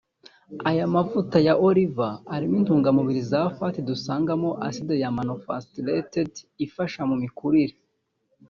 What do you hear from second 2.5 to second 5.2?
intungamubiri za fat dusangamo acide ya